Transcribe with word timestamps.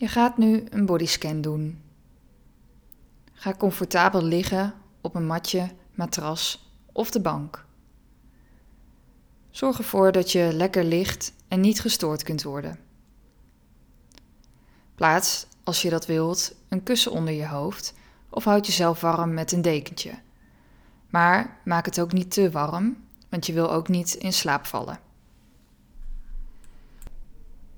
Je 0.00 0.08
gaat 0.08 0.38
nu 0.38 0.64
een 0.70 0.86
bodyscan 0.86 1.40
doen. 1.40 1.82
Ga 3.32 3.54
comfortabel 3.54 4.22
liggen 4.22 4.74
op 5.00 5.14
een 5.14 5.26
matje, 5.26 5.70
matras 5.94 6.72
of 6.92 7.10
de 7.10 7.20
bank. 7.20 7.66
Zorg 9.50 9.78
ervoor 9.78 10.12
dat 10.12 10.32
je 10.32 10.50
lekker 10.52 10.84
ligt 10.84 11.32
en 11.48 11.60
niet 11.60 11.80
gestoord 11.80 12.22
kunt 12.22 12.42
worden. 12.42 12.78
Plaats, 14.94 15.46
als 15.64 15.82
je 15.82 15.90
dat 15.90 16.06
wilt, 16.06 16.54
een 16.68 16.82
kussen 16.82 17.12
onder 17.12 17.34
je 17.34 17.46
hoofd 17.46 17.94
of 18.30 18.44
houd 18.44 18.66
jezelf 18.66 19.00
warm 19.00 19.34
met 19.34 19.52
een 19.52 19.62
dekentje. 19.62 20.12
Maar 21.08 21.60
maak 21.64 21.84
het 21.84 22.00
ook 22.00 22.12
niet 22.12 22.30
te 22.30 22.50
warm, 22.50 22.96
want 23.28 23.46
je 23.46 23.52
wil 23.52 23.72
ook 23.72 23.88
niet 23.88 24.14
in 24.14 24.32
slaap 24.32 24.66
vallen. 24.66 25.09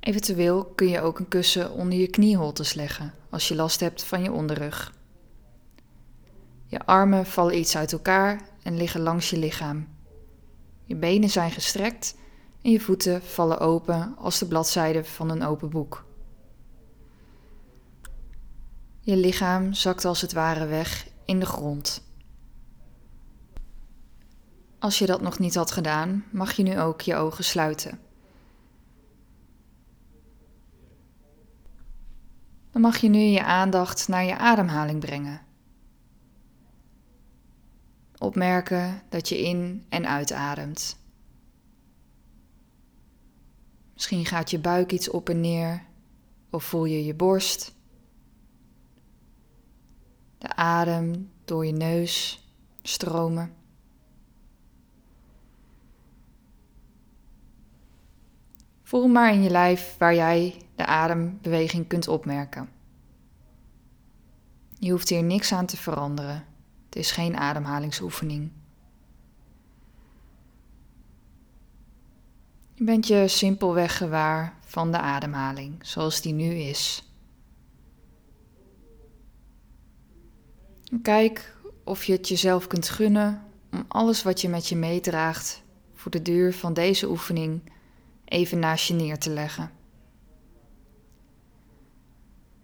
Eventueel 0.02 0.64
kun 0.64 0.88
je 0.88 1.00
ook 1.00 1.18
een 1.18 1.28
kussen 1.28 1.72
onder 1.72 1.98
je 1.98 2.06
knieholtes 2.06 2.74
leggen 2.74 3.14
als 3.30 3.48
je 3.48 3.54
last 3.54 3.80
hebt 3.80 4.04
van 4.04 4.22
je 4.22 4.32
onderrug. 4.32 4.94
Je 6.66 6.86
armen 6.86 7.26
vallen 7.26 7.58
iets 7.58 7.76
uit 7.76 7.92
elkaar 7.92 8.40
en 8.62 8.76
liggen 8.76 9.00
langs 9.00 9.30
je 9.30 9.38
lichaam. 9.38 9.88
Je 10.84 10.96
benen 10.96 11.30
zijn 11.30 11.50
gestrekt 11.50 12.16
en 12.62 12.70
je 12.70 12.80
voeten 12.80 13.22
vallen 13.22 13.58
open 13.58 14.14
als 14.18 14.38
de 14.38 14.46
bladzijden 14.46 15.06
van 15.06 15.30
een 15.30 15.42
open 15.42 15.70
boek. 15.70 16.04
Je 19.00 19.16
lichaam 19.16 19.74
zakt 19.74 20.04
als 20.04 20.20
het 20.20 20.32
ware 20.32 20.66
weg 20.66 21.08
in 21.24 21.40
de 21.40 21.46
grond. 21.46 22.02
Als 24.78 24.98
je 24.98 25.06
dat 25.06 25.20
nog 25.20 25.38
niet 25.38 25.54
had 25.54 25.70
gedaan, 25.70 26.24
mag 26.30 26.52
je 26.52 26.62
nu 26.62 26.80
ook 26.80 27.00
je 27.00 27.14
ogen 27.14 27.44
sluiten. 27.44 28.10
Dan 32.72 32.80
mag 32.80 32.96
je 32.96 33.08
nu 33.08 33.18
je 33.18 33.44
aandacht 33.44 34.08
naar 34.08 34.24
je 34.24 34.36
ademhaling 34.36 35.00
brengen. 35.00 35.40
Opmerken 38.18 39.02
dat 39.08 39.28
je 39.28 39.42
in 39.42 39.84
en 39.88 40.06
uitademt. 40.06 40.96
Misschien 43.92 44.26
gaat 44.26 44.50
je 44.50 44.58
buik 44.58 44.92
iets 44.92 45.10
op 45.10 45.28
en 45.28 45.40
neer 45.40 45.84
of 46.50 46.64
voel 46.64 46.84
je 46.84 47.04
je 47.04 47.14
borst. 47.14 47.74
De 50.38 50.56
adem 50.56 51.30
door 51.44 51.66
je 51.66 51.72
neus 51.72 52.46
stromen. 52.82 53.54
Voel 58.82 59.08
maar 59.08 59.32
in 59.32 59.42
je 59.42 59.50
lijf 59.50 59.96
waar 59.98 60.14
jij 60.14 60.62
de 60.82 60.88
adembeweging 60.88 61.86
kunt 61.86 62.08
opmerken. 62.08 62.68
Je 64.78 64.90
hoeft 64.90 65.08
hier 65.08 65.22
niks 65.22 65.52
aan 65.52 65.66
te 65.66 65.76
veranderen. 65.76 66.44
Het 66.84 66.96
is 66.96 67.10
geen 67.10 67.36
ademhalingsoefening. 67.36 68.50
Je 72.74 72.84
bent 72.84 73.06
je 73.06 73.28
simpelweg 73.28 73.96
gewaar 73.96 74.58
van 74.64 74.92
de 74.92 74.98
ademhaling 74.98 75.86
zoals 75.86 76.20
die 76.20 76.32
nu 76.32 76.54
is. 76.54 77.12
Kijk 81.02 81.56
of 81.84 82.04
je 82.04 82.12
het 82.12 82.28
jezelf 82.28 82.66
kunt 82.66 82.88
gunnen 82.88 83.44
om 83.72 83.84
alles 83.88 84.22
wat 84.22 84.40
je 84.40 84.48
met 84.48 84.68
je 84.68 84.76
meedraagt 84.76 85.62
voor 85.94 86.10
de 86.10 86.22
duur 86.22 86.54
van 86.54 86.72
deze 86.72 87.08
oefening 87.08 87.72
even 88.24 88.58
naast 88.58 88.88
je 88.88 88.94
neer 88.94 89.18
te 89.18 89.30
leggen. 89.30 89.81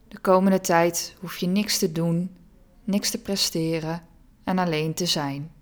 De 0.09 0.19
komende 0.19 0.61
tijd 0.61 1.15
hoef 1.21 1.37
je 1.37 1.47
niks 1.47 1.79
te 1.79 1.93
doen, 1.93 2.37
niks 2.85 3.11
te 3.11 3.19
presteren 3.19 4.03
en 4.45 4.59
alleen 4.59 4.95
te 4.95 5.07
zijn. 5.07 5.53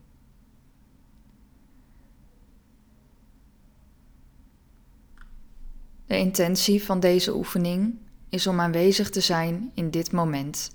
De 6.07 6.19
intentie 6.19 6.83
van 6.83 7.01
deze 7.01 7.35
oefening 7.35 7.99
is 8.29 8.47
om 8.47 8.61
aanwezig 8.61 9.11
te 9.11 9.21
zijn 9.21 9.71
in 9.75 9.91
dit 9.91 10.13
moment. 10.13 10.75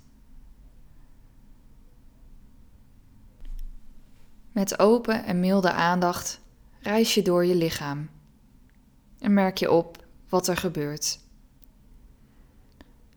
Met 4.51 4.79
open 4.79 5.23
en 5.25 5.39
milde 5.39 5.71
aandacht 5.71 6.41
reis 6.79 7.13
je 7.13 7.21
door 7.21 7.45
je 7.45 7.55
lichaam 7.55 8.09
en 9.19 9.33
merk 9.33 9.57
je 9.57 9.71
op 9.71 10.05
wat 10.29 10.47
er 10.47 10.57
gebeurt. 10.57 11.20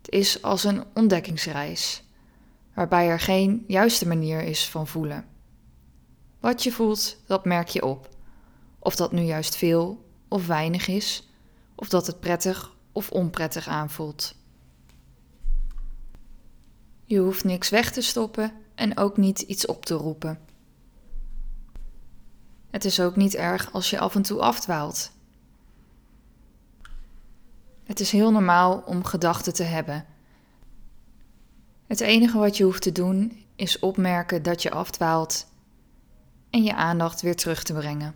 Het 0.04 0.14
is 0.14 0.42
als 0.42 0.64
een 0.64 0.84
ontdekkingsreis, 0.94 2.02
waarbij 2.74 3.08
er 3.08 3.20
geen 3.20 3.64
juiste 3.68 4.08
manier 4.08 4.42
is 4.42 4.68
van 4.68 4.86
voelen. 4.86 5.26
Wat 6.40 6.62
je 6.62 6.72
voelt, 6.72 7.16
dat 7.26 7.44
merk 7.44 7.68
je 7.68 7.84
op. 7.84 8.08
Of 8.78 8.96
dat 8.96 9.12
nu 9.12 9.22
juist 9.22 9.56
veel 9.56 10.08
of 10.28 10.46
weinig 10.46 10.88
is, 10.88 11.28
of 11.74 11.88
dat 11.88 12.06
het 12.06 12.20
prettig 12.20 12.76
of 12.92 13.10
onprettig 13.10 13.68
aanvoelt. 13.68 14.34
Je 17.04 17.18
hoeft 17.18 17.44
niks 17.44 17.68
weg 17.68 17.92
te 17.92 18.02
stoppen 18.02 18.52
en 18.74 18.96
ook 18.96 19.16
niet 19.16 19.40
iets 19.40 19.66
op 19.66 19.84
te 19.84 19.94
roepen. 19.94 20.38
Het 22.70 22.84
is 22.84 23.00
ook 23.00 23.16
niet 23.16 23.34
erg 23.34 23.72
als 23.72 23.90
je 23.90 23.98
af 23.98 24.14
en 24.14 24.22
toe 24.22 24.40
afdwaalt 24.40 25.12
het 27.84 28.00
is 28.00 28.10
heel 28.10 28.30
normaal 28.30 28.82
om 28.86 29.04
gedachten 29.04 29.54
te 29.54 29.62
hebben. 29.62 30.04
Het 31.86 32.00
enige 32.00 32.38
wat 32.38 32.56
je 32.56 32.64
hoeft 32.64 32.82
te 32.82 32.92
doen 32.92 33.44
is 33.56 33.78
opmerken 33.78 34.42
dat 34.42 34.62
je 34.62 34.70
afdwaalt 34.70 35.46
en 36.50 36.62
je 36.62 36.74
aandacht 36.74 37.20
weer 37.20 37.36
terug 37.36 37.62
te 37.62 37.72
brengen. 37.72 38.14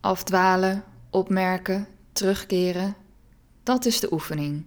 Afdwalen, 0.00 0.84
opmerken, 1.10 1.86
terugkeren, 2.12 2.96
dat 3.62 3.84
is 3.84 4.00
de 4.00 4.12
oefening. 4.12 4.64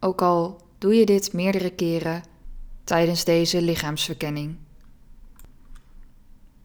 Ook 0.00 0.22
al 0.22 0.60
doe 0.78 0.94
je 0.94 1.06
dit 1.06 1.32
meerdere 1.32 1.70
keren 1.70 2.22
tijdens 2.84 3.24
deze 3.24 3.62
lichaamsverkenning. 3.62 4.56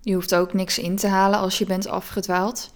Je 0.02 0.14
hoeft 0.14 0.36
ook 0.36 0.54
niks 0.54 0.80
in 0.80 0.96
te 0.96 1.08
halen 1.08 1.40
als 1.40 1.58
je 1.58 1.66
bent 1.66 1.88
afgedwaald. 1.88 2.74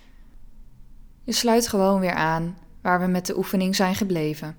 Je 1.26 1.32
sluit 1.32 1.68
gewoon 1.68 2.00
weer 2.00 2.14
aan 2.14 2.58
waar 2.82 3.00
we 3.00 3.08
met 3.08 3.26
de 3.26 3.38
oefening 3.38 3.76
zijn 3.76 3.96
gebleven. 3.96 4.58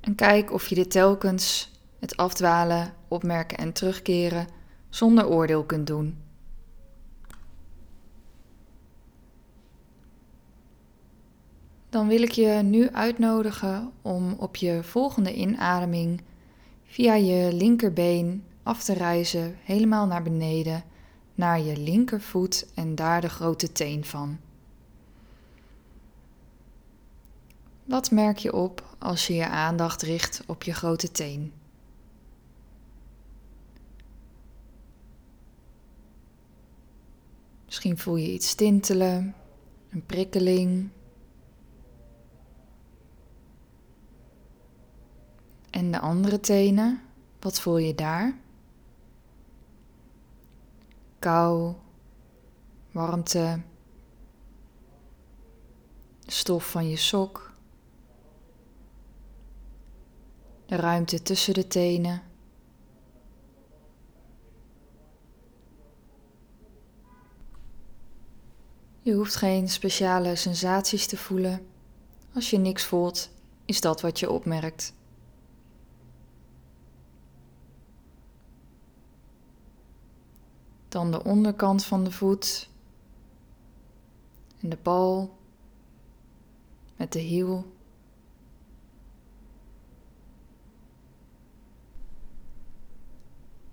En 0.00 0.14
kijk 0.14 0.52
of 0.52 0.66
je 0.66 0.74
dit 0.74 0.90
telkens, 0.90 1.72
het 1.98 2.16
afdwalen, 2.16 2.94
opmerken 3.08 3.58
en 3.58 3.72
terugkeren, 3.72 4.46
zonder 4.88 5.28
oordeel 5.28 5.64
kunt 5.64 5.86
doen. 5.86 6.18
Dan 11.88 12.08
wil 12.08 12.22
ik 12.22 12.30
je 12.32 12.48
nu 12.62 12.90
uitnodigen 12.90 13.92
om 14.02 14.32
op 14.38 14.56
je 14.56 14.82
volgende 14.82 15.34
inademing 15.34 16.20
via 16.84 17.14
je 17.14 17.52
linkerbeen 17.52 18.44
af 18.62 18.82
te 18.82 18.92
reizen, 18.92 19.56
helemaal 19.64 20.06
naar 20.06 20.22
beneden 20.22 20.84
naar 21.34 21.60
je 21.60 21.76
linkervoet 21.76 22.66
en 22.74 22.94
daar 22.94 23.20
de 23.20 23.28
grote 23.28 23.72
teen 23.72 24.04
van. 24.04 24.38
Wat 27.84 28.10
merk 28.10 28.38
je 28.38 28.52
op 28.52 28.96
als 28.98 29.26
je 29.26 29.34
je 29.34 29.48
aandacht 29.48 30.02
richt 30.02 30.42
op 30.46 30.62
je 30.62 30.74
grote 30.74 31.10
teen? 31.10 31.52
Misschien 37.64 37.98
voel 37.98 38.16
je 38.16 38.32
iets 38.32 38.54
tintelen, 38.54 39.34
een 39.90 40.06
prikkeling. 40.06 40.88
En 45.70 45.90
de 45.90 46.00
andere 46.00 46.40
tenen, 46.40 47.02
wat 47.40 47.60
voel 47.60 47.78
je 47.78 47.94
daar? 47.94 48.38
Kou, 51.24 51.74
warmte, 52.92 53.62
stof 56.26 56.70
van 56.70 56.88
je 56.88 56.96
sok, 56.96 57.52
de 60.66 60.76
ruimte 60.76 61.22
tussen 61.22 61.54
de 61.54 61.66
tenen. 61.66 62.22
Je 69.02 69.12
hoeft 69.12 69.34
geen 69.34 69.68
speciale 69.68 70.36
sensaties 70.36 71.06
te 71.06 71.16
voelen. 71.16 71.66
Als 72.34 72.50
je 72.50 72.58
niks 72.58 72.84
voelt, 72.84 73.30
is 73.64 73.80
dat 73.80 74.00
wat 74.00 74.18
je 74.18 74.30
opmerkt. 74.30 74.92
Dan 80.94 81.10
de 81.10 81.24
onderkant 81.24 81.84
van 81.84 82.04
de 82.04 82.10
voet. 82.10 82.68
en 84.60 84.68
de 84.68 84.78
bal 84.82 85.38
met 86.96 87.12
de 87.12 87.18
hiel. 87.18 87.72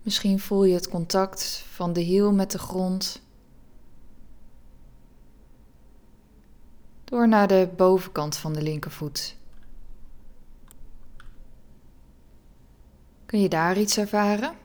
Misschien 0.01 0.39
voel 0.39 0.63
je 0.63 0.73
het 0.73 0.89
contact 0.89 1.63
van 1.67 1.93
de 1.93 2.01
hiel 2.01 2.31
met 2.33 2.51
de 2.51 2.59
grond. 2.59 3.21
Door 7.03 7.27
naar 7.27 7.47
de 7.47 7.69
bovenkant 7.77 8.37
van 8.37 8.53
de 8.53 8.61
linkervoet. 8.61 9.35
Kun 13.25 13.41
je 13.41 13.49
daar 13.49 13.77
iets 13.77 13.97
ervaren? 13.97 14.60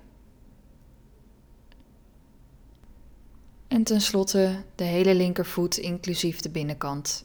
En 3.76 3.84
tenslotte 3.84 4.64
de 4.74 4.84
hele 4.84 5.14
linkervoet 5.14 5.76
inclusief 5.76 6.40
de 6.40 6.50
binnenkant. 6.50 7.24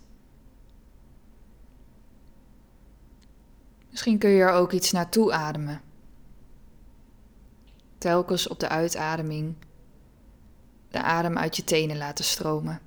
Misschien 3.90 4.18
kun 4.18 4.30
je 4.30 4.42
er 4.42 4.52
ook 4.52 4.72
iets 4.72 4.92
naartoe 4.92 5.34
ademen. 5.34 5.82
Telkens 7.98 8.48
op 8.48 8.60
de 8.60 8.70
uitademing 8.70 9.56
de 10.90 11.02
adem 11.02 11.38
uit 11.38 11.56
je 11.56 11.64
tenen 11.64 11.98
laten 11.98 12.26
stromen. 12.26 12.82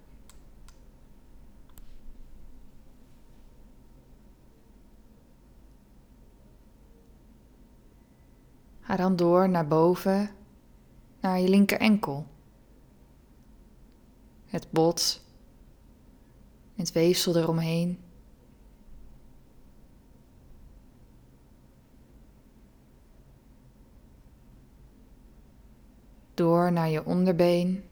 Ga 8.81 8.97
dan 8.97 9.17
door 9.17 9.49
naar 9.49 9.67
boven, 9.67 10.31
naar 11.21 11.41
je 11.41 11.49
linker 11.49 11.79
enkel. 11.79 12.33
Het 14.55 14.71
bot, 14.71 15.21
het 16.75 16.93
weefsel 16.93 17.37
eromheen. 17.37 17.99
Door 26.35 26.73
naar 26.73 26.89
je 26.89 27.05
onderbeen, 27.05 27.85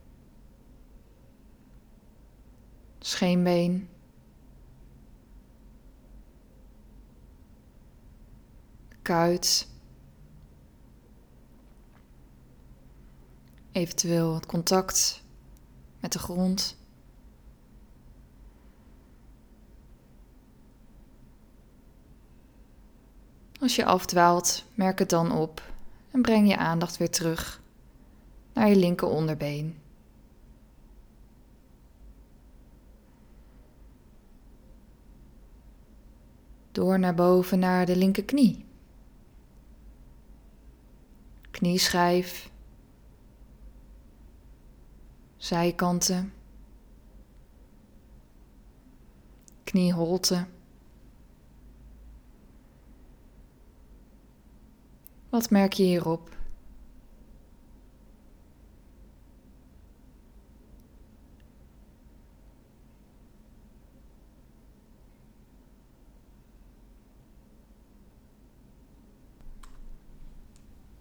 scheenbeen. 2.99 3.89
kuit. 9.01 9.67
Eventueel 13.71 14.33
het 14.33 14.45
contact 14.45 15.22
met 16.03 16.11
de 16.11 16.19
grond. 16.19 16.77
Als 23.59 23.75
je 23.75 23.85
afdwaalt, 23.85 24.65
merk 24.73 24.99
het 24.99 25.09
dan 25.09 25.31
op 25.31 25.71
en 26.11 26.21
breng 26.21 26.47
je 26.47 26.57
aandacht 26.57 26.97
weer 26.97 27.09
terug 27.09 27.61
naar 28.53 28.69
je 28.69 28.75
linker 28.75 29.07
onderbeen. 29.07 29.77
Door 36.71 36.99
naar 36.99 37.15
boven 37.15 37.59
naar 37.59 37.85
de 37.85 37.95
linkerknie. 37.95 38.65
Knieschijf 41.51 42.51
zijkanten, 45.43 46.33
knieholte. 49.63 50.45
Wat 55.29 55.49
merk 55.49 55.73
je 55.73 55.83
hierop? 55.83 56.29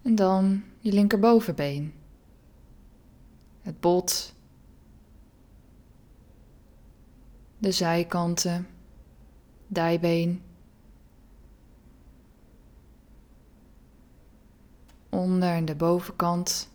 En 0.02 0.14
dan 0.14 0.62
je 0.80 0.92
linkerbovenbeen 0.92 2.01
bot, 3.82 4.34
de 7.58 7.72
zijkanten, 7.72 8.66
dijbeen, 9.66 10.42
onder 15.08 15.48
en 15.48 15.64
de 15.64 15.74
bovenkant. 15.74 16.70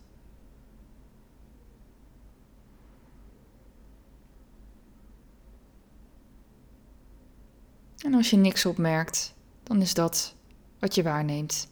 En 7.98 8.14
als 8.14 8.30
je 8.30 8.36
niks 8.36 8.66
opmerkt, 8.66 9.34
dan 9.62 9.80
is 9.80 9.94
dat 9.94 10.34
wat 10.78 10.94
je 10.94 11.02
waarneemt. 11.02 11.68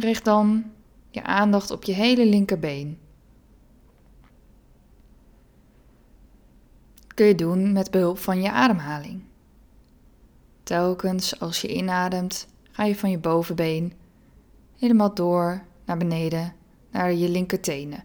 Richt 0.00 0.24
dan 0.24 0.64
je 1.10 1.22
aandacht 1.22 1.70
op 1.70 1.84
je 1.84 1.92
hele 1.92 2.26
linkerbeen. 2.26 2.98
kun 7.16 7.26
je 7.26 7.34
doen 7.34 7.72
met 7.72 7.90
behulp 7.90 8.18
van 8.18 8.42
je 8.42 8.50
ademhaling. 8.50 9.22
Telkens 10.62 11.40
als 11.40 11.60
je 11.60 11.74
inademt, 11.74 12.46
ga 12.70 12.84
je 12.84 12.96
van 12.96 13.10
je 13.10 13.18
bovenbeen 13.18 13.92
helemaal 14.78 15.14
door 15.14 15.62
naar 15.84 15.96
beneden 15.96 16.54
naar 16.90 17.12
je 17.12 17.28
linkertenen. 17.28 18.04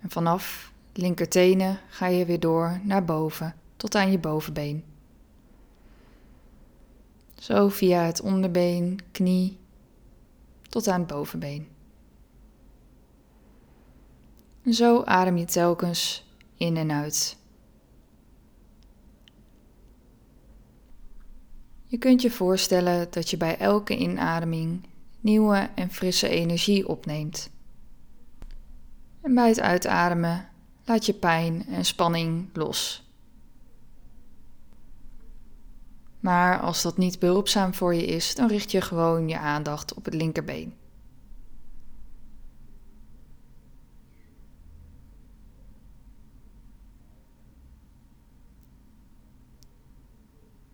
En 0.00 0.10
vanaf 0.10 0.72
linkertenen 0.92 1.80
ga 1.88 2.06
je 2.06 2.24
weer 2.24 2.40
door 2.40 2.80
naar 2.82 3.04
boven 3.04 3.54
tot 3.76 3.94
aan 3.94 4.10
je 4.10 4.18
bovenbeen. 4.18 4.84
Zo 7.34 7.68
via 7.68 8.02
het 8.02 8.20
onderbeen, 8.20 8.98
knie, 9.12 9.58
tot 10.68 10.88
aan 10.88 11.00
het 11.00 11.08
bovenbeen. 11.08 11.68
En 14.62 14.74
zo 14.74 15.02
adem 15.04 15.36
je 15.36 15.44
telkens 15.44 16.26
in 16.56 16.76
en 16.76 16.92
uit. 16.92 17.36
Je 21.84 21.98
kunt 21.98 22.22
je 22.22 22.30
voorstellen 22.30 23.06
dat 23.10 23.30
je 23.30 23.36
bij 23.36 23.58
elke 23.58 23.96
inademing 23.96 24.86
nieuwe 25.20 25.70
en 25.74 25.90
frisse 25.90 26.28
energie 26.28 26.88
opneemt. 26.88 27.50
En 29.20 29.34
bij 29.34 29.48
het 29.48 29.60
uitademen 29.60 30.48
laat 30.84 31.06
je 31.06 31.12
pijn 31.12 31.66
en 31.66 31.84
spanning 31.84 32.48
los. 32.52 33.07
Maar 36.28 36.60
als 36.60 36.82
dat 36.82 36.96
niet 36.96 37.18
behulpzaam 37.18 37.74
voor 37.74 37.94
je 37.94 38.06
is, 38.06 38.34
dan 38.34 38.48
richt 38.48 38.70
je 38.70 38.80
gewoon 38.80 39.28
je 39.28 39.38
aandacht 39.38 39.94
op 39.94 40.04
het 40.04 40.14
linkerbeen. 40.14 40.74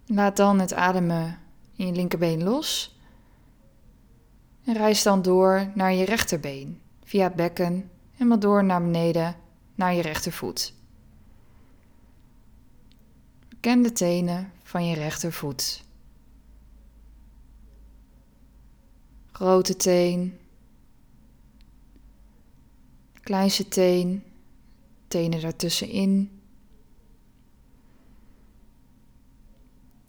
Laat 0.06 0.36
dan 0.36 0.58
het 0.60 0.74
ademen 0.74 1.38
in 1.76 1.86
je 1.86 1.92
linkerbeen 1.92 2.42
los. 2.42 2.98
En 4.64 4.74
reis 4.74 5.02
dan 5.02 5.22
door 5.22 5.70
naar 5.74 5.92
je 5.92 6.04
rechterbeen, 6.04 6.80
via 7.04 7.24
het 7.24 7.34
bekken, 7.34 7.90
helemaal 8.12 8.38
door 8.38 8.64
naar 8.64 8.82
beneden 8.82 9.36
naar 9.74 9.94
je 9.94 10.02
rechtervoet. 10.02 10.74
Ken 13.60 13.82
de 13.82 13.92
tenen 13.92 14.52
van 14.74 14.86
je 14.86 14.94
rechtervoet. 14.94 15.84
Grote 19.32 19.76
teen, 19.76 20.38
kleinste 23.20 23.68
teen, 23.68 24.24
tenen 25.08 25.40
daartussenin. 25.40 26.42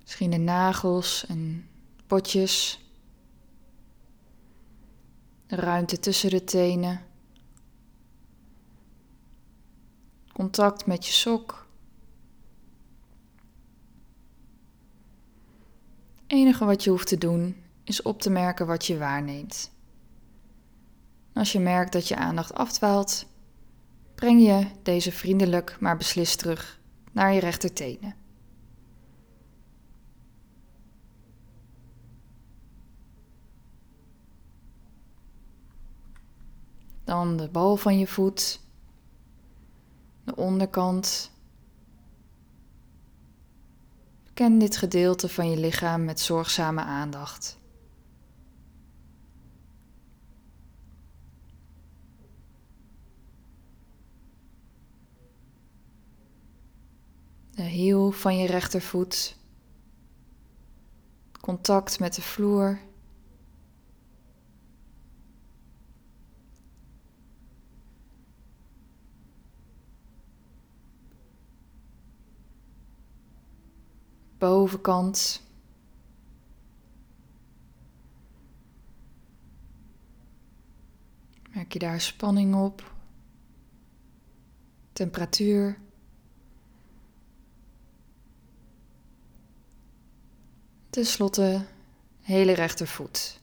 Misschien 0.02 0.30
de 0.32 0.38
nagels 0.38 1.26
en 1.26 1.70
potjes. 2.08 2.80
Ruimte 5.48 6.00
tussen 6.00 6.30
de 6.30 6.44
tenen. 6.44 7.06
Contact 10.34 10.86
met 10.86 11.06
je 11.06 11.12
sok. 11.12 11.65
Enige 16.28 16.66
wat 16.66 16.84
je 16.84 16.90
hoeft 16.90 17.08
te 17.08 17.18
doen 17.18 17.56
is 17.84 18.02
op 18.02 18.22
te 18.22 18.30
merken 18.30 18.68
wat 18.68 18.86
je 18.86 18.98
waarneemt. 18.98 19.72
Als 21.34 21.52
je 21.52 21.60
merkt 21.60 21.92
dat 21.92 22.08
je 22.08 22.16
aandacht 22.16 22.54
afdwaalt, 22.54 23.26
breng 24.16 24.46
je 24.46 24.68
deze 24.84 25.12
vriendelijk 25.12 25.78
maar 25.80 25.98
beslist 25.98 26.40
terug 26.40 26.80
naar 27.12 27.34
je 27.34 27.40
rechtertenen. 27.40 28.16
Dan 37.04 37.38
de 37.38 37.50
bal 37.50 37.76
van 37.76 38.00
je 38.00 38.08
voet, 38.08 38.60
de 40.24 40.36
onderkant. 40.36 41.32
Ken 44.36 44.60
dit 44.60 44.78
gedeelte 44.78 45.30
van 45.30 45.50
je 45.50 45.58
lichaam 45.58 46.06
met 46.06 46.20
zorgzame 46.20 46.82
aandacht. 46.82 47.58
De 57.52 57.64
hiel 57.64 58.12
van 58.12 58.38
je 58.38 58.48
rechtervoet. 58.48 59.38
Contact 61.42 62.00
met 62.00 62.16
de 62.16 62.22
vloer. 62.22 62.80
Bovenkant. 74.46 75.42
Merk 81.54 81.74
je 81.74 81.80
daar 81.80 82.02
spanning 82.02 82.56
op? 82.56 82.94
Temperatuur? 84.94 85.80
Ten 90.90 91.06
slotte 91.06 91.66
hele 92.22 92.54
rechtervoet. 92.54 93.42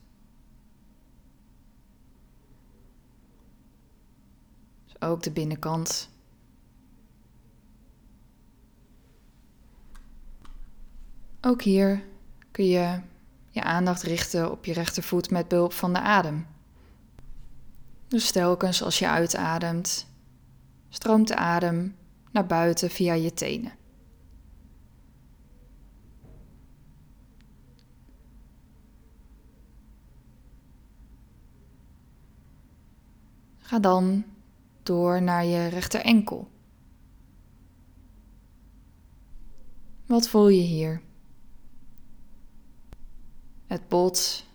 Dus 4.85 5.01
ook 5.01 5.23
de 5.23 5.31
binnenkant. 5.31 6.12
Ook 11.45 11.61
hier 11.61 12.03
kun 12.51 12.65
je 12.65 12.99
je 13.49 13.63
aandacht 13.63 14.01
richten 14.03 14.51
op 14.51 14.65
je 14.65 14.73
rechtervoet 14.73 15.29
met 15.29 15.47
behulp 15.47 15.73
van 15.73 15.93
de 15.93 15.99
adem. 15.99 16.47
Dus 18.07 18.31
telkens 18.31 18.83
als 18.83 18.99
je 18.99 19.07
uitademt, 19.07 20.07
stroomt 20.89 21.27
de 21.27 21.35
adem 21.35 21.95
naar 22.31 22.45
buiten 22.45 22.89
via 22.89 23.13
je 23.13 23.33
tenen. 23.33 23.71
Ga 33.57 33.79
dan 33.79 34.23
door 34.83 35.21
naar 35.21 35.45
je 35.45 35.67
rechterenkel. 35.67 36.47
Wat 40.05 40.27
voel 40.27 40.47
je 40.47 40.61
hier? 40.61 41.01
Het 43.73 43.87
bot. 43.87 44.45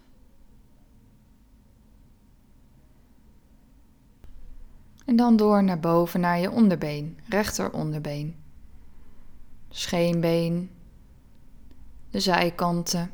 En 5.04 5.16
dan 5.16 5.36
door 5.36 5.64
naar 5.64 5.80
boven 5.80 6.20
naar 6.20 6.38
je 6.38 6.50
onderbeen, 6.50 7.18
rechteronderbeen. 7.28 8.36
Scheenbeen, 9.68 10.70
de 12.10 12.20
zijkanten, 12.20 13.12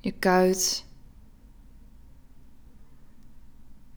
je 0.00 0.12
kuit. 0.12 0.84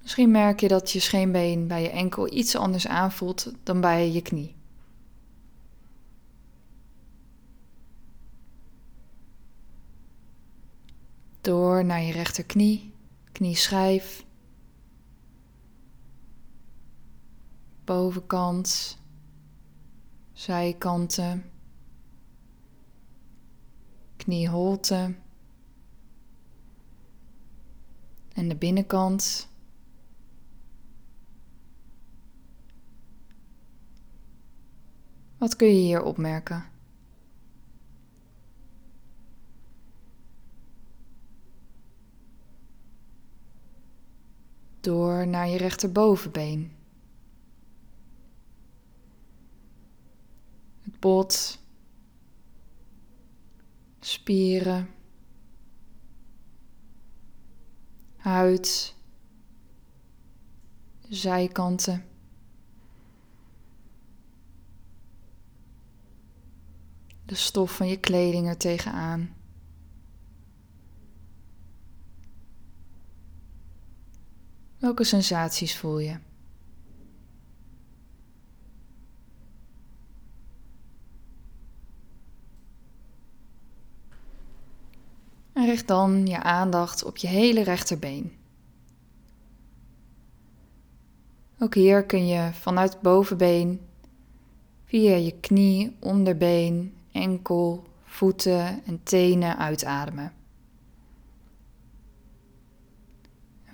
Misschien 0.01 0.31
merk 0.31 0.59
je 0.59 0.67
dat 0.67 0.91
je 0.91 0.99
scheenbeen 0.99 1.67
bij 1.67 1.81
je 1.81 1.89
enkel 1.89 2.33
iets 2.33 2.55
anders 2.55 2.87
aanvoelt 2.87 3.53
dan 3.63 3.81
bij 3.81 4.11
je 4.11 4.21
knie. 4.21 4.55
Naar 11.85 12.01
je 12.01 12.11
rechterknie, 12.11 12.93
knieschijf, 13.31 14.25
bovenkant, 17.83 18.97
zijkanten, 20.33 21.51
knieholte 24.17 25.15
en 28.33 28.47
de 28.47 28.55
binnenkant. 28.55 29.49
Wat 35.37 35.55
kun 35.55 35.67
je 35.67 35.73
hier 35.81 36.03
opmerken? 36.03 36.70
Door 44.83 45.27
naar 45.27 45.47
je 45.47 45.57
rechterbovenbeen. 45.57 46.71
Het 50.81 50.99
bot, 50.99 51.59
spieren, 53.99 54.89
huid, 58.15 58.95
zijkanten. 61.09 62.05
De 67.25 67.35
stof 67.35 67.75
van 67.75 67.87
je 67.87 67.99
kleding 67.99 68.47
er 68.47 68.57
tegenaan. 68.57 69.40
Welke 74.81 75.03
sensaties 75.03 75.77
voel 75.77 75.99
je? 75.99 76.17
En 85.53 85.65
richt 85.65 85.87
dan 85.87 86.25
je 86.27 86.43
aandacht 86.43 87.03
op 87.03 87.17
je 87.17 87.27
hele 87.27 87.63
rechterbeen. 87.63 88.31
Ook 91.59 91.75
hier 91.75 92.03
kun 92.03 92.27
je 92.27 92.49
vanuit 92.53 93.01
bovenbeen 93.01 93.81
via 94.85 95.15
je 95.15 95.39
knie, 95.39 95.95
onderbeen, 95.99 96.93
enkel, 97.11 97.83
voeten 98.03 98.85
en 98.85 99.03
tenen 99.03 99.57
uitademen. 99.57 100.40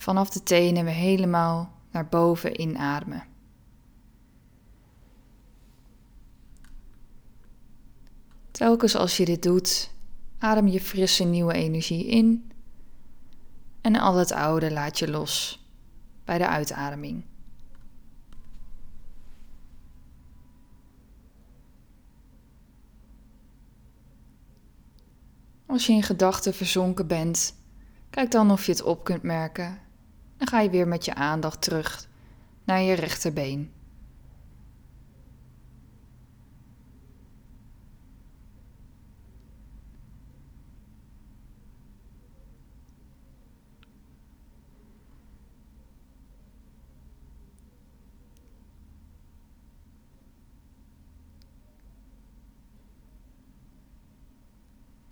Vanaf 0.08 0.30
de 0.30 0.44
tenen 0.44 0.86
weer 0.86 0.94
helemaal 0.94 1.72
naar 1.92 2.08
boven 2.08 2.62
inademen. 2.62 3.24
Telkens 8.52 8.96
als 8.96 9.18
je 9.18 9.26
dit 9.26 9.44
doet, 9.44 9.92
adem 10.38 10.68
je 10.68 10.82
frisse 10.82 11.24
nieuwe 11.24 11.54
energie 11.54 12.06
in 12.06 12.52
en 13.82 13.96
al 13.96 14.16
het 14.16 14.32
oude 14.32 14.72
laat 14.72 15.00
je 15.00 15.10
los 15.10 15.66
bij 16.26 16.38
de 16.38 16.48
uitademing. 16.48 17.26
Als 25.66 25.86
je 25.86 25.94
in 25.94 26.04
gedachten 26.04 26.54
verzonken 26.54 27.08
bent, 27.08 27.56
kijk 28.10 28.32
dan 28.32 28.52
of 28.52 28.66
je 28.66 28.72
het 28.72 28.84
op 28.84 29.04
kunt 29.04 29.24
merken 29.24 29.86
en 30.38 30.48
ga 30.48 30.60
je 30.60 30.70
weer 30.70 30.88
met 30.88 31.06
je 31.06 31.14
aandacht 31.14 31.62
terug 31.62 32.08
naar 32.64 32.82
je 32.82 32.94
rechterbeen. 32.94 33.72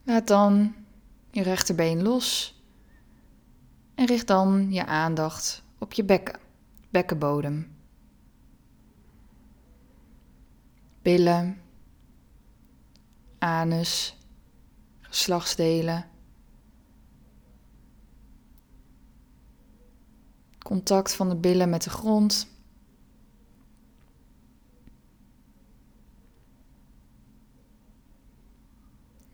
Laat 0.04 0.28
dan 0.28 0.76
je 1.32 1.44
rechterbeen 1.44 2.02
los 2.04 2.55
en 3.96 4.06
richt 4.06 4.28
dan 4.28 4.72
je 4.72 4.86
aandacht 4.86 5.64
op 5.78 5.94
je 5.94 6.04
bekken, 6.04 6.40
bekkenbodem. 6.90 7.74
Billen, 11.02 11.62
anus, 13.38 14.18
geslachtsdelen. 15.02 16.10
Contact 20.58 21.14
van 21.14 21.30
de 21.30 21.36
billen 21.36 21.70
met 21.70 21.84
de 21.84 21.90
grond. 21.90 22.48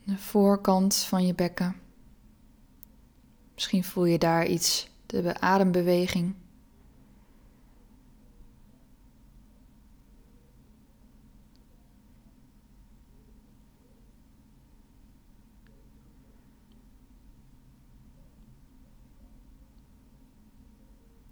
De 0.04 0.18
voorkant 0.18 0.96
van 0.96 1.26
je 1.26 1.36
bekken. 1.36 1.81
Misschien 3.62 3.84
voel 3.84 4.06
je 4.06 4.18
daar 4.18 4.48
iets, 4.48 4.90
de 5.06 5.40
adembeweging. 5.40 6.36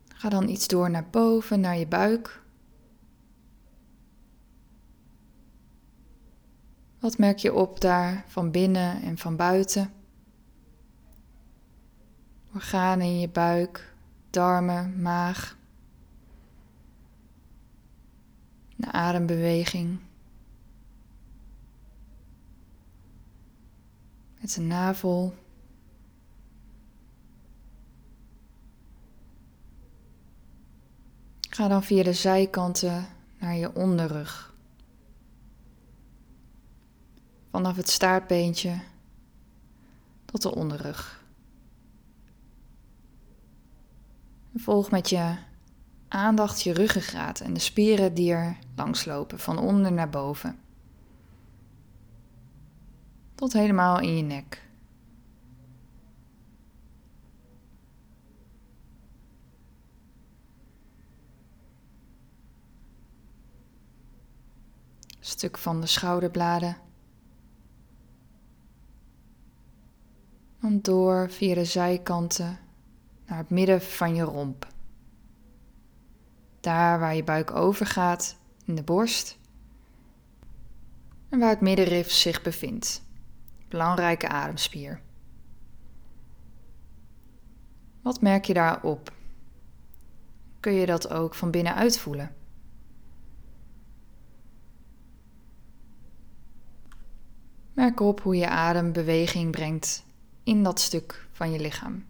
Ga 0.07 0.29
dan 0.29 0.49
iets 0.49 0.67
door 0.67 0.89
naar 0.89 1.09
boven, 1.09 1.59
naar 1.59 1.77
je 1.77 1.87
buik. 1.87 2.41
Wat 6.99 7.17
merk 7.17 7.37
je 7.37 7.53
op 7.53 7.81
daar 7.81 8.23
van 8.27 8.51
binnen 8.51 9.01
en 9.01 9.17
van 9.17 9.35
buiten? 9.35 9.98
Organen 12.59 13.05
in 13.05 13.19
je 13.19 13.29
buik, 13.29 13.93
darmen, 14.29 15.01
maag. 15.01 15.57
Een 18.77 18.91
adembeweging. 18.91 19.99
Met 24.41 24.53
de 24.53 24.61
navel. 24.61 25.33
Ga 31.49 31.67
dan 31.67 31.83
via 31.83 32.03
de 32.03 32.13
zijkanten 32.13 33.07
naar 33.37 33.55
je 33.55 33.75
onderrug. 33.75 34.53
Vanaf 37.51 37.75
het 37.75 37.89
staartbeentje 37.89 38.79
tot 40.25 40.41
de 40.41 40.55
onderrug. 40.55 41.18
Volg 44.59 44.91
met 44.91 45.09
je 45.09 45.35
aandacht 46.07 46.61
je 46.61 46.73
ruggengraat 46.73 47.39
en 47.39 47.53
de 47.53 47.59
spieren 47.59 48.13
die 48.13 48.31
er 48.31 48.57
langslopen, 48.75 49.39
van 49.39 49.59
onder 49.59 49.91
naar 49.91 50.09
boven. 50.09 50.59
Tot 53.35 53.53
helemaal 53.53 53.99
in 53.99 54.15
je 54.15 54.23
nek. 54.23 54.67
Stuk 65.19 65.57
van 65.57 65.81
de 65.81 65.87
schouderbladen. 65.87 66.77
Dan 70.61 70.79
door 70.81 71.31
via 71.31 71.53
de 71.53 71.65
zijkanten 71.65 72.59
naar 73.29 73.37
het 73.37 73.49
midden 73.49 73.81
van 73.81 74.15
je 74.15 74.23
romp. 74.23 74.67
Daar 76.59 76.99
waar 76.99 77.15
je 77.15 77.23
buik 77.23 77.51
overgaat 77.51 78.37
in 78.65 78.75
de 78.75 78.83
borst 78.83 79.37
en 81.29 81.39
waar 81.39 81.49
het 81.49 81.61
middenrif 81.61 82.11
zich 82.11 82.41
bevindt. 82.41 83.03
Belangrijke 83.67 84.27
ademspier. 84.27 85.01
Wat 88.01 88.21
merk 88.21 88.45
je 88.45 88.53
daarop? 88.53 89.13
Kun 90.59 90.73
je 90.73 90.85
dat 90.85 91.09
ook 91.09 91.35
van 91.35 91.51
binnenuit 91.51 91.99
voelen? 91.99 92.35
Merk 97.73 97.99
op 97.99 98.21
hoe 98.21 98.35
je 98.35 98.47
adem 98.47 98.91
beweging 98.91 99.51
brengt 99.51 100.03
in 100.43 100.63
dat 100.63 100.79
stuk 100.79 101.27
van 101.31 101.51
je 101.51 101.59
lichaam. 101.59 102.05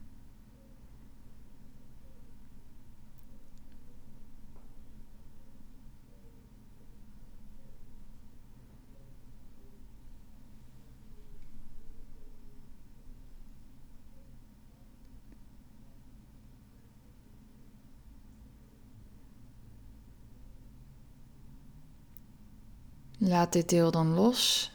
Laat 23.30 23.54
dit 23.54 23.70
deel 23.70 23.92
dan 23.92 24.14
los 24.14 24.72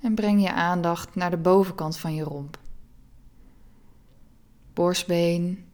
en 0.00 0.14
breng 0.14 0.42
je 0.42 0.52
aandacht 0.52 1.14
naar 1.14 1.30
de 1.30 1.36
bovenkant 1.36 1.96
van 1.98 2.14
je 2.14 2.22
romp. 2.22 2.58
Borstbeen, 4.72 5.64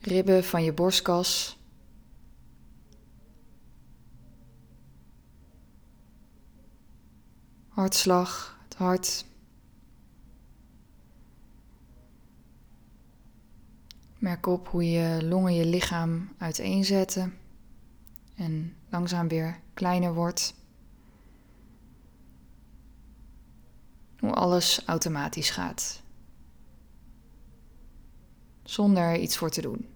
ribben 0.00 0.44
van 0.44 0.64
je 0.64 0.72
borstkas. 0.72 1.58
Hartslag, 7.68 8.58
het 8.64 8.74
hart. 8.74 9.24
Merk 14.18 14.46
op 14.46 14.68
hoe 14.68 14.90
je 14.90 15.24
longen 15.24 15.54
je 15.54 15.64
lichaam 15.64 16.34
uiteenzetten 16.38 17.38
en 18.34 18.76
langzaam 18.88 19.28
weer 19.28 19.60
kleiner 19.74 20.14
wordt. 20.14 20.54
Hoe 24.18 24.32
alles 24.32 24.84
automatisch 24.86 25.50
gaat. 25.50 26.02
Zonder 28.62 29.02
er 29.02 29.18
iets 29.18 29.36
voor 29.36 29.50
te 29.50 29.60
doen. 29.60 29.88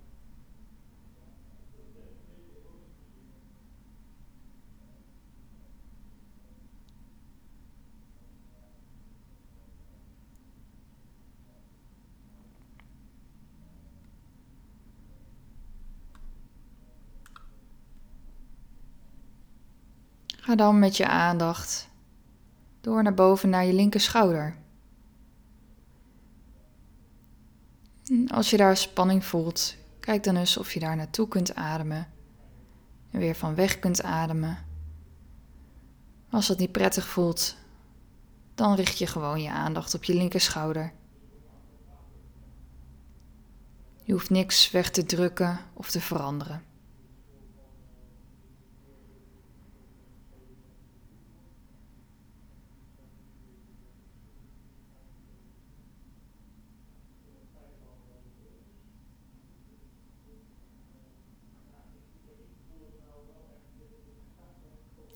Ga 20.48 20.48
dan 20.59 20.79
met 20.79 20.97
je 20.97 21.07
aandacht 21.07 21.89
door 22.81 23.03
naar 23.03 23.15
boven 23.15 23.49
naar 23.49 23.65
je 23.65 23.73
linker 23.73 24.01
schouder. 24.01 24.57
Als 28.29 28.51
je 28.51 28.57
daar 28.57 28.77
spanning 28.77 29.25
voelt, 29.25 29.77
kijk 30.01 30.25
dan 30.25 30.37
eens 30.37 30.57
of 30.57 30.75
je 30.75 30.81
daar 30.81 30.97
naartoe 30.97 31.29
kunt 31.29 31.55
ademen 31.55 32.09
en 33.11 33.19
weer 33.19 33.35
van 33.35 33.55
weg 33.55 33.79
kunt 33.79 34.03
ademen. 34.03 34.59
Als 36.31 36.47
dat 36.47 36.59
niet 36.59 36.73
prettig 36.73 37.07
voelt, 37.07 37.57
dan 38.55 38.75
richt 38.75 38.99
je 38.99 39.07
gewoon 39.07 39.43
je 39.43 39.51
aandacht 39.51 39.95
op 39.95 40.05
je 40.05 40.15
linker 40.15 40.41
schouder. 40.41 40.93
Je 44.03 44.13
hoeft 44.13 44.31
niks 44.31 44.71
weg 44.71 44.91
te 44.91 45.05
drukken 45.05 45.61
of 45.73 45.91
te 45.91 46.01
veranderen. 46.01 46.68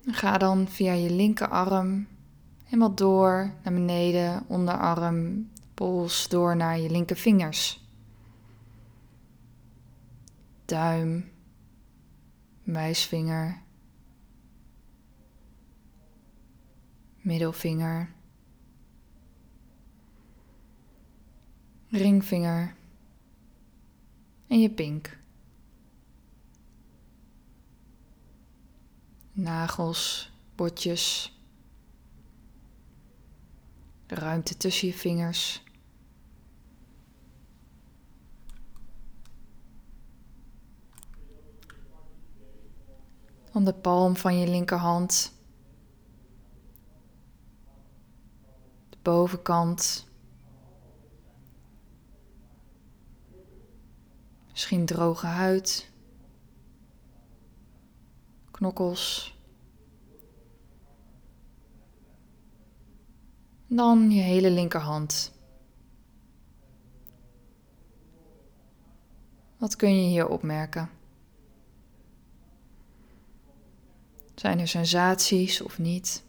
Ga 0.06 0.38
dan 0.38 0.68
via 0.68 0.92
je 0.92 1.10
linkerarm 1.10 2.06
helemaal 2.64 2.94
door 2.94 3.54
naar 3.62 3.72
beneden, 3.72 4.44
onderarm, 4.48 5.50
pols, 5.74 6.28
door 6.28 6.56
naar 6.56 6.78
je 6.78 6.90
linkervingers. 6.90 7.86
Duim, 10.64 11.30
wijsvinger, 12.62 13.62
middelvinger, 17.16 18.10
ringvinger 21.88 22.74
en 24.46 24.60
je 24.60 24.70
pink. 24.70 25.20
Nagels, 29.32 30.32
botjes, 30.54 31.36
ruimte 34.06 34.56
tussen 34.56 34.88
je 34.88 34.94
vingers. 34.94 35.62
Dan 43.52 43.64
de 43.64 43.74
palm 43.74 44.16
van 44.16 44.38
je 44.38 44.48
linkerhand. 44.48 45.32
De 48.88 48.96
bovenkant. 49.02 50.06
Misschien 54.50 54.86
droge 54.86 55.26
huid. 55.26 55.91
Knokkels. 58.62 59.36
Dan 63.66 64.10
je 64.10 64.20
hele 64.20 64.50
linkerhand. 64.50 65.32
Wat 69.56 69.76
kun 69.76 70.02
je 70.02 70.08
hier 70.08 70.28
opmerken? 70.28 70.90
Zijn 74.34 74.58
er 74.58 74.68
sensaties 74.68 75.60
of 75.60 75.78
niet? 75.78 76.24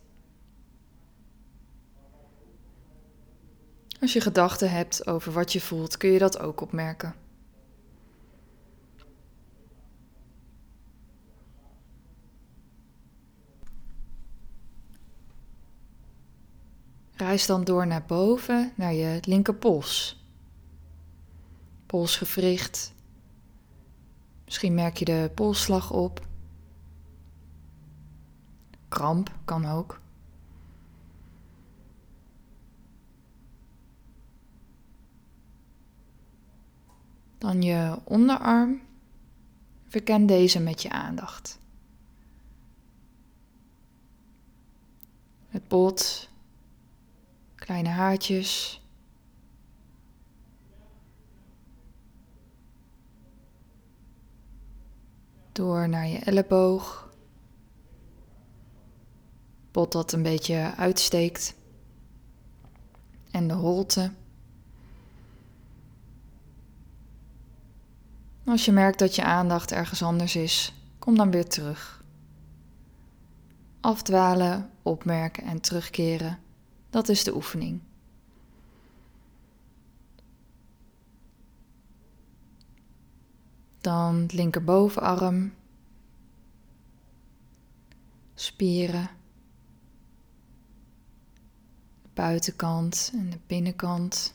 Als 4.01 4.13
je 4.13 4.21
gedachten 4.21 4.71
hebt 4.71 5.07
over 5.07 5.31
wat 5.31 5.53
je 5.53 5.61
voelt, 5.61 5.97
kun 5.97 6.09
je 6.09 6.19
dat 6.19 6.39
ook 6.39 6.61
opmerken. 6.61 7.22
Reis 17.23 17.45
dan 17.45 17.63
door 17.63 17.87
naar 17.87 18.05
boven, 18.05 18.73
naar 18.75 18.93
je 18.93 19.19
linkerpols. 19.21 20.23
Polsgewricht. 21.85 22.93
Misschien 24.45 24.73
merk 24.73 24.97
je 24.97 25.05
de 25.05 25.31
polsslag 25.35 25.91
op. 25.91 26.27
Kramp 28.87 29.31
kan 29.45 29.65
ook. 29.65 30.01
Dan 37.37 37.61
je 37.61 37.99
onderarm. 38.03 38.81
Verken 39.87 40.25
deze 40.25 40.59
met 40.59 40.81
je 40.81 40.89
aandacht. 40.89 41.59
Het 45.47 45.67
bot, 45.67 46.29
kleine 47.63 47.89
haartjes. 47.89 48.81
Door 55.51 55.89
naar 55.89 56.07
je 56.07 56.19
elleboog 56.19 57.09
bot 59.71 59.91
dat 59.91 60.11
een 60.11 60.23
beetje 60.23 60.73
uitsteekt. 60.77 61.55
En 63.31 63.47
de 63.47 63.53
holte. 63.53 64.11
Als 68.45 68.65
je 68.65 68.71
merkt 68.71 68.99
dat 68.99 69.15
je 69.15 69.23
aandacht 69.23 69.71
ergens 69.71 70.03
anders 70.03 70.35
is, 70.35 70.73
kom 70.99 71.17
dan 71.17 71.31
weer 71.31 71.47
terug. 71.47 72.03
Afdwalen, 73.79 74.69
opmerken 74.81 75.43
en 75.43 75.61
terugkeren, 75.61 76.42
dat 76.93 77.09
is 77.09 77.23
de 77.23 77.35
oefening. 77.35 77.81
Dan 83.81 84.25
linkerbovenarm, 84.31 85.53
spieren 88.33 89.09
buitenkant 92.13 93.11
en 93.13 93.29
de 93.29 93.39
binnenkant. 93.47 94.33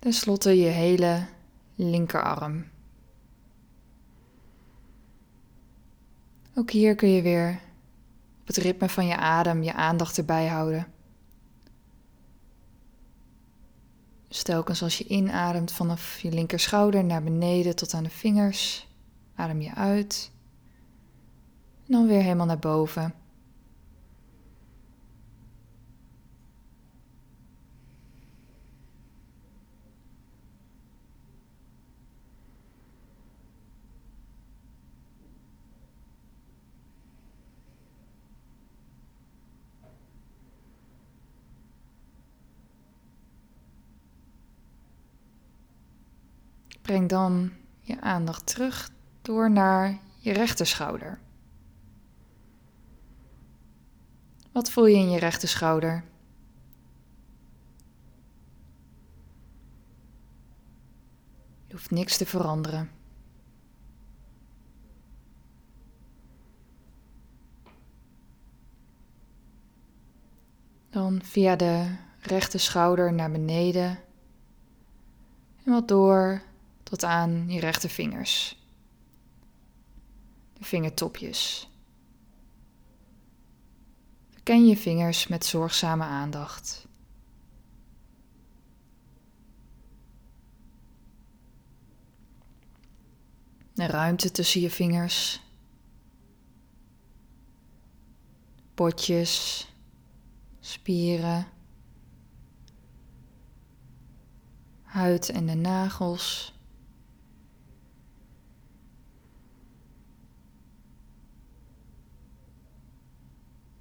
Ten 0.00 0.12
slotte 0.12 0.60
je 0.60 0.68
hele 0.68 1.26
linkerarm. 1.74 2.64
Ook 6.54 6.70
hier 6.70 6.94
kun 6.94 7.08
je 7.08 7.22
weer 7.22 7.60
op 8.40 8.46
het 8.46 8.56
ritme 8.56 8.88
van 8.88 9.06
je 9.06 9.16
adem 9.16 9.62
je 9.62 9.72
aandacht 9.72 10.18
erbij 10.18 10.46
houden. 10.46 10.86
Stelkens 14.28 14.82
als 14.82 14.98
je 14.98 15.04
inademt 15.04 15.72
vanaf 15.72 16.18
je 16.18 16.32
linkerschouder 16.32 17.04
naar 17.04 17.22
beneden 17.22 17.76
tot 17.76 17.94
aan 17.94 18.04
de 18.04 18.10
vingers, 18.10 18.88
adem 19.34 19.60
je 19.60 19.74
uit. 19.74 20.30
En 21.86 21.92
dan 21.92 22.06
weer 22.06 22.22
helemaal 22.22 22.46
naar 22.46 22.58
boven. 22.58 23.14
Breng 46.90 47.08
dan 47.08 47.52
je 47.80 48.00
aandacht 48.00 48.46
terug 48.46 48.90
door 49.22 49.50
naar 49.50 49.98
je 50.18 50.32
rechterschouder. 50.32 51.20
Wat 54.52 54.70
voel 54.70 54.86
je 54.86 54.96
in 54.96 55.10
je 55.10 55.18
rechterschouder? 55.18 56.04
Je 61.66 61.72
hoeft 61.72 61.90
niks 61.90 62.16
te 62.16 62.26
veranderen. 62.26 62.90
Dan 70.88 71.22
via 71.22 71.56
de 71.56 71.96
rechterschouder 72.20 73.12
naar 73.12 73.30
beneden 73.30 73.98
en 75.64 75.72
wat 75.72 75.88
door 75.88 76.48
tot 76.90 77.04
aan 77.04 77.48
je 77.48 77.60
rechtervingers. 77.60 78.58
De 80.52 80.64
vingertopjes. 80.64 81.70
Verken 84.30 84.66
je 84.66 84.76
vingers 84.76 85.26
met 85.26 85.44
zorgzame 85.44 86.04
aandacht. 86.04 86.86
De 93.72 93.86
ruimte 93.86 94.30
tussen 94.30 94.60
je 94.60 94.70
vingers. 94.70 95.40
Potjes, 98.74 99.66
spieren, 100.60 101.46
huid 104.82 105.28
en 105.28 105.46
de 105.46 105.54
nagels. 105.54 106.58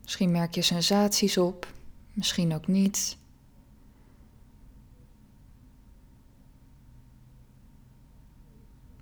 Misschien 0.10 0.32
merk 0.32 0.56
je 0.56 0.62
sensaties 0.62 1.38
op, 1.38 1.74
misschien 2.14 2.54
ook 2.54 2.68
niet. 2.68 3.18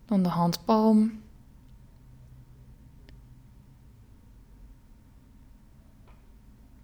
Dan 0.05 0.23
de 0.23 0.29
handpalm. 0.29 1.21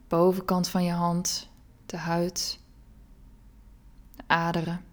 Bovenkant 0.08 0.68
van 0.68 0.84
je 0.84 0.92
hand, 0.92 1.50
de 1.86 1.98
huid, 1.98 2.60
de 4.16 4.24
aderen. 4.28 4.93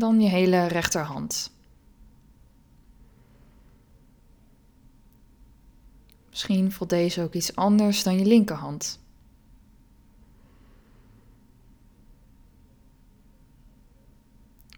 Dan 0.00 0.20
je 0.20 0.28
hele 0.28 0.66
rechterhand. 0.66 1.50
Misschien 6.28 6.72
voelt 6.72 6.90
deze 6.90 7.22
ook 7.22 7.34
iets 7.34 7.56
anders 7.56 8.02
dan 8.02 8.18
je 8.18 8.24
linkerhand. 8.24 9.00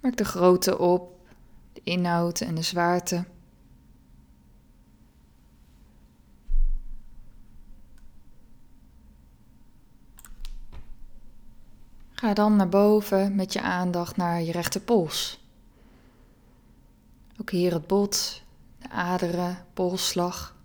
Merk 0.01 0.17
de 0.17 0.25
grootte 0.25 0.79
op, 0.79 1.21
de 1.73 1.81
inhoud 1.85 2.41
en 2.41 2.55
de 2.55 2.63
zwaarte. 2.63 3.25
Ga 12.23 12.35
dan 12.35 12.57
naar 12.57 12.69
boven 12.69 13.35
met 13.35 13.53
je 13.53 13.61
aandacht 13.61 14.17
naar 14.17 14.43
je 14.43 14.53
rechterpols. 14.53 15.45
Ook 17.41 17.51
hier 17.51 17.73
het 17.73 17.87
bot, 17.87 18.43
de 18.79 18.91
aderen, 18.91 19.67
polsslag. 19.73 20.57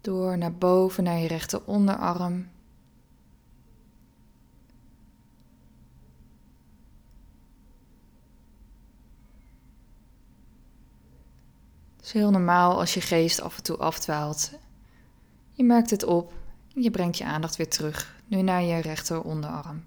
Door 0.00 0.38
naar 0.38 0.54
boven 0.54 1.04
naar 1.04 1.18
je 1.18 1.28
rechter 1.28 1.64
onderarm. 1.64 2.48
Het 11.96 12.04
is 12.04 12.12
heel 12.12 12.30
normaal 12.30 12.78
als 12.78 12.94
je 12.94 13.00
geest 13.00 13.40
af 13.40 13.56
en 13.56 13.62
toe 13.62 13.76
afdwaalt 13.76 14.50
je 15.56 15.64
merkt 15.64 15.90
het 15.90 16.04
op 16.04 16.32
en 16.74 16.82
je 16.82 16.90
brengt 16.90 17.18
je 17.18 17.24
aandacht 17.24 17.56
weer 17.56 17.68
terug, 17.68 18.20
nu 18.26 18.42
naar 18.42 18.62
je 18.62 18.80
rechter 18.80 19.22
onderarm. 19.22 19.84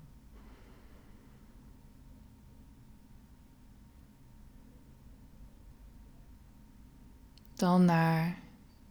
Dan 7.55 7.85
naar 7.85 8.37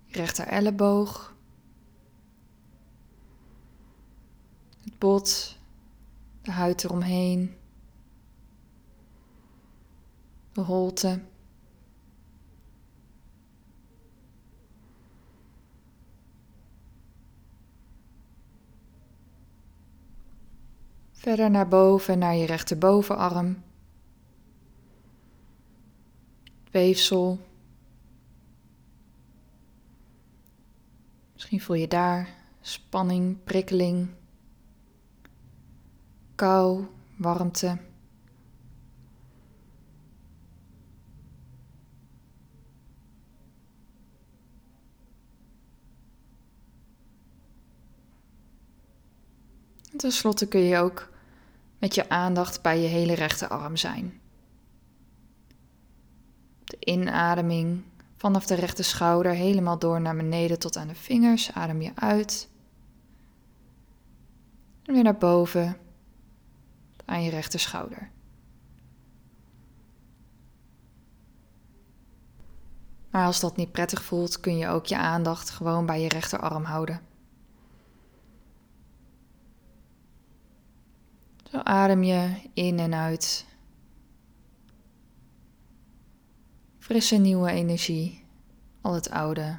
rechter 0.09 0.47
elleboog. 0.47 1.35
Het 4.85 4.99
bot, 4.99 5.57
de 6.43 6.51
huid 6.51 6.85
eromheen, 6.85 7.57
de 10.53 10.61
holte. 10.61 11.21
Verder 21.19 21.51
naar 21.51 21.69
boven, 21.69 22.19
naar 22.19 22.35
je 22.35 22.47
rechterbovenarm. 22.47 23.63
Weefsel. 26.71 27.39
Misschien 31.33 31.61
voel 31.61 31.77
je 31.77 31.89
daar 31.89 32.29
spanning, 32.61 33.45
prikkeling, 33.45 34.09
kou, 36.35 36.87
warmte. 37.17 37.88
En 49.99 50.05
tenslotte 50.05 50.47
kun 50.49 50.61
je 50.61 50.79
ook 50.79 51.09
met 51.79 51.95
je 51.95 52.09
aandacht 52.09 52.63
bij 52.63 52.81
je 52.81 52.87
hele 52.87 53.15
rechterarm 53.15 53.77
zijn. 53.77 54.21
De 56.65 56.77
inademing 56.81 57.83
vanaf 58.17 58.47
de 58.47 58.55
rechter 58.55 58.85
schouder 58.85 59.33
helemaal 59.33 59.79
door 59.79 60.01
naar 60.01 60.17
beneden 60.17 60.59
tot 60.59 60.77
aan 60.77 60.89
de 60.89 60.95
vingers. 60.95 61.53
Adem 61.53 61.83
je 61.83 61.91
uit. 61.95 62.49
En 64.85 64.95
weer 64.95 65.03
naar 65.03 65.19
boven 65.19 65.77
aan 67.05 67.23
je 67.23 67.31
rechter 67.31 67.61
schouder. 67.61 68.11
Maar 73.11 73.27
als 73.27 73.41
dat 73.41 73.57
niet 73.57 73.73
prettig 73.73 74.03
voelt, 74.03 74.41
kun 74.41 74.57
je 74.57 74.69
ook 74.69 74.87
je 74.87 74.97
aandacht 74.97 75.51
gewoon 75.51 75.87
bij 75.87 76.01
je 76.01 76.09
rechterarm 76.09 76.65
houden. 76.65 77.08
Zo 81.51 81.59
adem 81.59 82.03
je 82.03 82.51
in 82.55 82.79
en 82.79 82.95
uit. 82.95 83.47
Frisse 86.79 87.17
nieuwe 87.17 87.51
energie. 87.51 88.25
Al 88.81 88.95
het 88.95 89.11
oude 89.11 89.59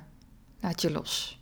laat 0.59 0.81
je 0.81 0.91
los. 0.91 1.38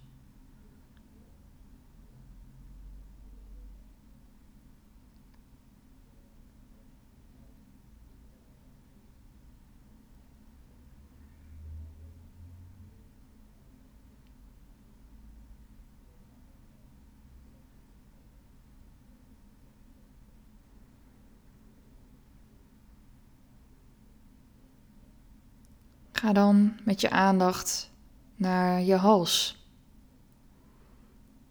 Ga 26.19 26.33
dan 26.33 26.79
met 26.83 27.01
je 27.01 27.09
aandacht 27.09 27.91
naar 28.35 28.81
je 28.81 28.95
hals. 28.95 29.65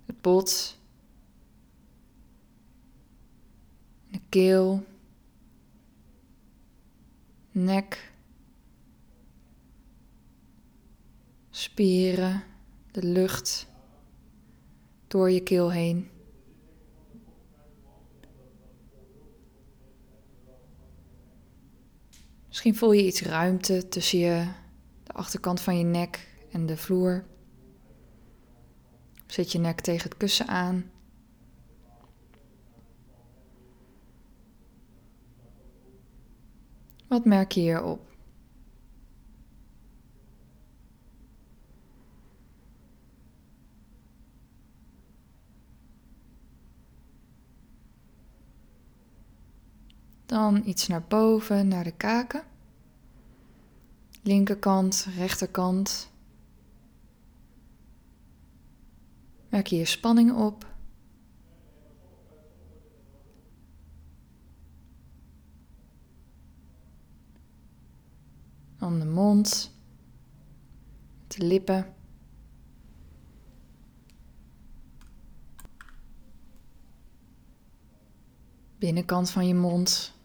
Het 0.04 0.20
bot. 0.20 0.78
De 4.10 4.20
keel. 4.28 4.86
Nek. 7.50 8.12
Spieren. 11.50 12.42
De 12.90 13.02
lucht 13.02 13.66
door 15.06 15.30
je 15.30 15.42
keel 15.42 15.72
heen. 15.72 16.10
Misschien 22.56 22.76
voel 22.76 22.92
je 22.92 23.06
iets 23.06 23.22
ruimte 23.22 23.88
tussen 23.88 24.18
je, 24.18 24.48
de 25.04 25.12
achterkant 25.12 25.60
van 25.60 25.78
je 25.78 25.84
nek 25.84 26.28
en 26.50 26.66
de 26.66 26.76
vloer. 26.76 27.24
Zet 29.26 29.52
je 29.52 29.58
nek 29.58 29.80
tegen 29.80 30.08
het 30.08 30.16
kussen 30.16 30.46
aan. 30.46 30.90
Wat 37.08 37.24
merk 37.24 37.52
je 37.52 37.60
hierop? 37.60 38.15
Dan 50.26 50.62
iets 50.64 50.86
naar 50.86 51.02
boven, 51.02 51.68
naar 51.68 51.84
de 51.84 51.96
kaken. 51.96 52.42
Linkerkant, 54.22 55.06
rechterkant. 55.16 56.10
Merk 59.48 59.66
je 59.66 59.84
spanning 59.84 60.32
op. 60.32 60.74
Dan 68.78 68.98
de 68.98 69.04
mond, 69.06 69.74
de 71.26 71.44
lippen. 71.44 71.94
Binnenkant 78.78 79.30
van 79.30 79.46
je 79.46 79.54
mond. 79.54 80.15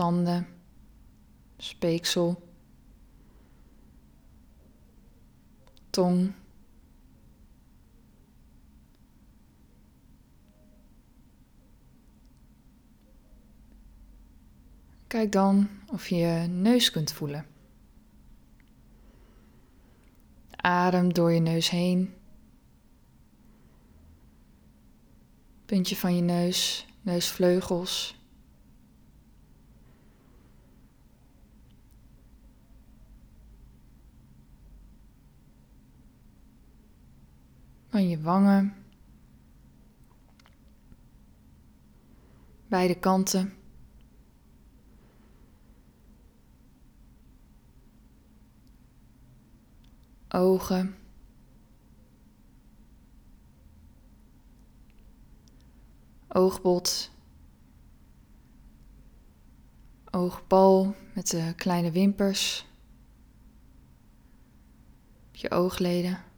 Tanden, 0.00 0.46
speeksel, 1.56 2.48
tong. 5.90 6.32
Kijk 15.06 15.32
dan 15.32 15.68
of 15.86 16.08
je 16.08 16.16
je 16.16 16.46
neus 16.46 16.90
kunt 16.90 17.12
voelen. 17.12 17.46
Adem 20.56 21.12
door 21.12 21.32
je 21.32 21.40
neus 21.40 21.70
heen. 21.70 22.14
Puntje 25.64 25.96
van 25.96 26.16
je 26.16 26.22
neus, 26.22 26.86
neusvleugels. 27.02 28.19
Van 37.90 38.08
je 38.08 38.20
wangen. 38.20 38.74
Beide 42.68 42.94
kanten. 42.94 43.52
Ogen. 50.28 50.94
oogbot, 56.32 57.10
oogbal 60.10 60.94
met 61.14 61.30
de 61.30 61.52
kleine 61.56 61.90
wimpers, 61.90 62.66
je 65.32 65.50
oogleden. 65.50 66.29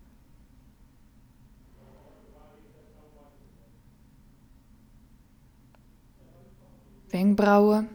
Wenkbrauwen. 7.13 7.89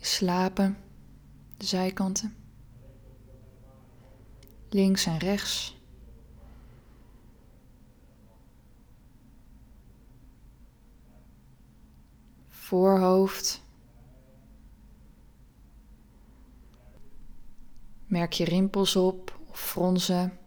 Slapen, 0.00 0.76
de 1.56 1.66
zijkanten 1.66 2.34
links 4.74 5.06
en 5.06 5.18
rechts. 5.18 5.76
Voorhoofd. 12.48 13.62
Merk 18.06 18.32
je 18.32 18.44
rimpels 18.44 18.96
op 18.96 19.23
of 19.54 19.60
fronsen. 19.60 20.38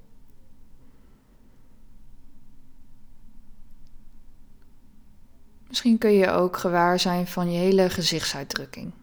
Misschien 5.67 5.97
kun 5.97 6.11
je 6.11 6.29
ook 6.29 6.57
gewaar 6.57 6.99
zijn 6.99 7.27
van 7.27 7.51
je 7.51 7.57
hele 7.57 7.89
gezichtsuitdrukking. 7.89 8.93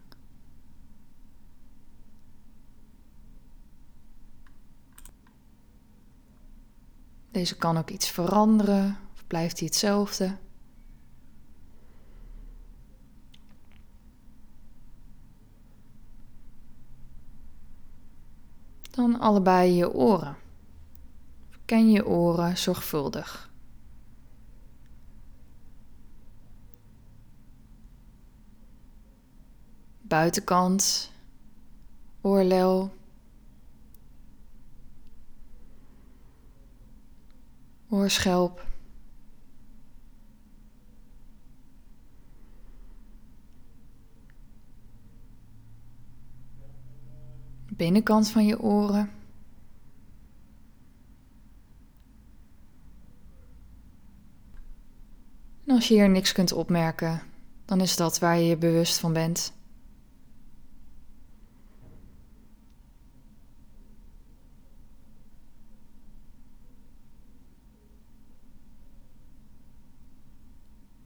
Deze 7.31 7.57
kan 7.57 7.77
ook 7.77 7.89
iets 7.89 8.09
veranderen 8.09 8.97
of 9.13 9.27
blijft 9.27 9.59
hij 9.59 9.67
hetzelfde. 9.67 10.37
Dan 18.95 19.19
allebei 19.19 19.75
je 19.75 19.93
oren. 19.93 20.35
Ken 21.65 21.91
je 21.91 22.05
oren 22.05 22.57
zorgvuldig. 22.57 23.49
Buitenkant, 30.01 31.11
oorlel. 32.21 32.91
oorschelp. 37.89 38.74
Binnenkant 47.75 48.29
van 48.29 48.45
je 48.45 48.59
oren. 48.59 49.11
En 55.65 55.73
als 55.73 55.87
je 55.87 55.93
hier 55.93 56.09
niks 56.09 56.31
kunt 56.31 56.51
opmerken, 56.51 57.21
dan 57.65 57.81
is 57.81 57.95
dat 57.95 58.19
waar 58.19 58.37
je 58.37 58.45
je 58.45 58.57
bewust 58.57 58.99
van 58.99 59.13
bent. 59.13 59.53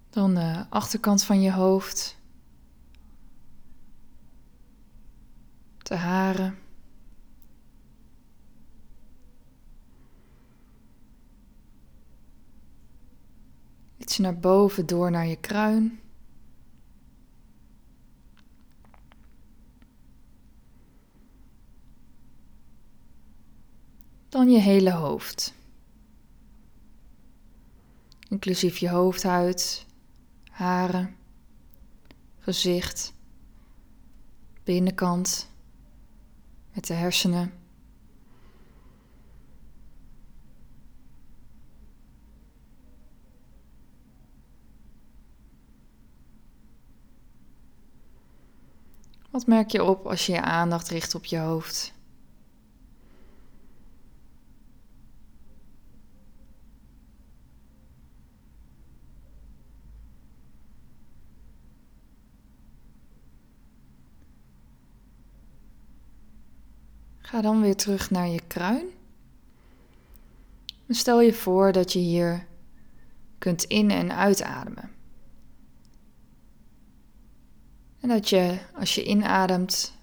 Dan 0.10 0.34
de 0.34 0.66
achterkant 0.70 1.24
van 1.24 1.42
je 1.42 1.52
hoofd. 1.52 2.19
De 5.90 5.96
haren. 5.96 6.58
Iets 13.98 14.18
naar 14.18 14.40
boven 14.40 14.86
door 14.86 15.12
naar 15.12 15.28
je 15.28 15.36
kruin. 15.36 16.00
Dan 24.30 24.52
je 24.52 24.60
hele 24.60 24.92
hoofd. 24.92 25.54
Inclusief 28.28 28.78
je 28.78 28.90
hoofdhuid, 28.90 29.86
haren, 30.50 31.16
gezicht, 32.38 33.14
binnenkant 34.64 35.49
met 36.80 36.88
de 36.88 36.94
hersenen. 36.94 37.54
Wat 49.30 49.48
merk 49.48 49.70
je 49.70 49.84
op 49.84 50.06
als 50.06 50.26
je 50.26 50.32
je 50.32 50.42
aandacht 50.42 50.90
richt 50.90 51.16
op 51.16 51.26
je 51.26 51.38
hoofd? 51.38 51.99
Ga 67.30 67.42
dan 67.42 67.62
weer 67.62 67.76
terug 67.76 68.10
naar 68.10 68.28
je 68.28 68.42
kruin. 68.48 68.88
En 70.86 70.96
stel 70.96 71.22
je 71.22 71.34
voor 71.34 71.72
dat 71.72 71.94
je 71.94 72.00
hier 72.00 72.48
kunt 73.38 73.64
in- 73.64 73.92
en 73.92 74.12
uitademen. 74.16 74.92
En 78.00 78.10
dat 78.10 78.30
je 78.30 78.60
als 78.76 78.96
je 78.96 79.04
inademt 79.04 79.94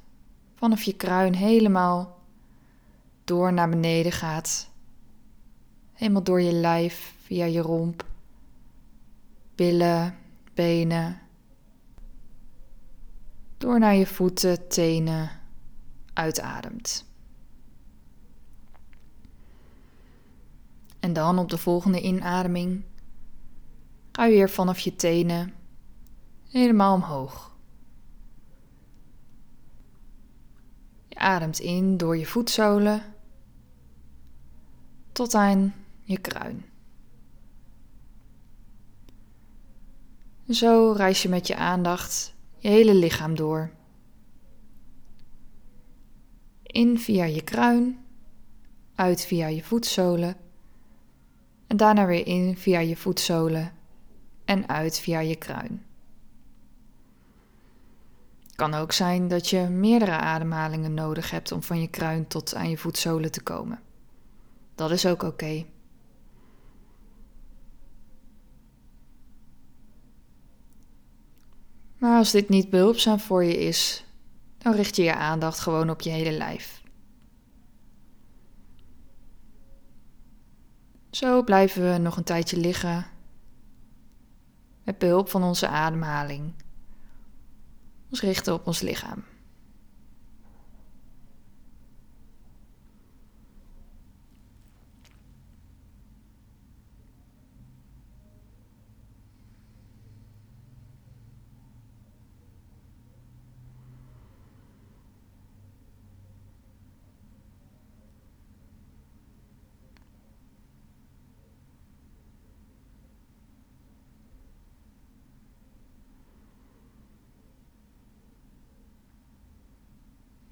vanaf 0.55 0.83
je 0.83 0.93
kruin 0.93 1.35
helemaal 1.35 2.18
door 3.24 3.53
naar 3.53 3.68
beneden 3.68 4.12
gaat. 4.12 4.70
Helemaal 5.93 6.22
door 6.22 6.41
je 6.41 6.53
lijf, 6.53 7.14
via 7.22 7.45
je 7.45 7.61
romp, 7.61 8.07
billen, 9.55 10.16
benen. 10.55 11.20
Door 13.59 13.79
naar 13.79 13.95
je 13.95 14.07
voeten, 14.07 14.68
tenen, 14.68 15.31
uitademt. 16.12 17.05
En 21.07 21.12
dan 21.12 21.38
op 21.38 21.48
de 21.50 21.59
volgende 21.59 22.00
inademing 22.00 22.84
ga 24.12 24.24
je 24.24 24.34
weer 24.34 24.50
vanaf 24.50 24.78
je 24.78 24.96
tenen 24.96 25.54
helemaal 26.48 26.94
omhoog. 26.94 27.57
Je 31.09 31.18
ademt 31.18 31.59
in 31.59 31.96
door 31.96 32.16
je 32.16 32.26
voetzolen 32.26 33.02
tot 35.12 35.34
aan 35.34 35.74
je 36.02 36.18
kruin. 36.18 36.64
Zo 40.48 40.92
reis 40.92 41.22
je 41.22 41.28
met 41.28 41.46
je 41.46 41.57
aandacht 41.57 42.34
je 42.59 42.68
hele 42.68 42.94
lichaam 42.94 43.34
door. 43.34 43.70
In 46.62 46.98
via 46.98 47.24
je 47.24 47.42
kruin, 47.42 48.04
uit 48.94 49.26
via 49.26 49.46
je 49.46 49.62
voetzolen 49.62 50.44
en 51.67 51.77
daarna 51.77 52.07
weer 52.07 52.27
in 52.27 52.57
via 52.57 52.79
je 52.79 52.97
voetzolen 52.97 53.73
en 54.45 54.69
uit 54.69 54.99
via 54.99 55.21
je 55.21 55.37
kruin. 55.37 55.85
Kan 58.55 58.75
ook 58.75 58.93
zijn 58.93 59.29
dat 59.29 59.49
je 59.49 59.61
meerdere 59.61 60.17
ademhalingen 60.17 60.95
nodig 60.95 61.31
hebt 61.31 61.53
om 61.53 61.62
van 61.62 61.81
je 61.81 61.89
kruin 61.89 62.27
tot 62.27 62.55
aan 62.55 62.71
je 62.71 62.79
voetzolen 62.79 63.33
te 63.33 63.43
komen. 63.43 63.81
Dat 64.75 64.91
is 64.91 65.07
ook 65.07 65.23
oké. 65.23 65.64
Maar 71.99 72.19
als 72.19 72.31
dit 72.31 72.49
niet 72.49 72.71
behulpzaam 72.71 73.21
voor 73.21 73.45
je 73.45 73.59
is, 73.59 74.05
dan 74.59 74.73
richt 74.75 74.97
je 74.97 75.03
je 75.03 75.14
aandacht 75.14 75.59
gewoon 75.59 75.91
op 75.91 76.01
je 76.01 76.11
hele 76.11 76.33
lijf. 76.33 76.83
Zo 81.11 81.42
blijven 81.42 81.92
we 81.92 81.98
nog 81.98 82.16
een 82.16 82.24
tijdje 82.24 82.57
liggen 82.57 83.07
met 84.84 84.98
behulp 84.98 85.28
van 85.28 85.42
onze 85.42 85.68
ademhaling. 85.68 86.54
Ons 88.11 88.20
richten 88.20 88.54
op 88.54 88.66
ons 88.66 88.80
lichaam. 88.80 89.24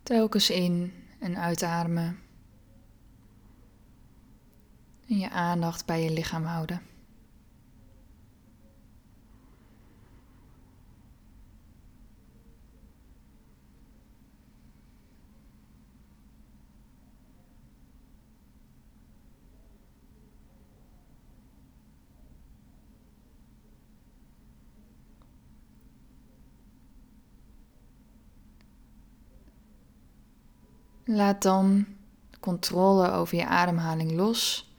Telkens 0.04 0.50
in 0.50 0.92
en 1.20 1.38
uitademen. 1.38 2.18
En 5.08 5.18
je 5.18 5.30
aandacht 5.30 5.86
bij 5.86 6.02
je 6.02 6.10
lichaam 6.10 6.44
houden. 6.44 6.80
Laat 31.14 31.42
dan 31.42 31.86
controle 32.40 33.10
over 33.10 33.36
je 33.36 33.46
ademhaling 33.46 34.12
los. 34.12 34.72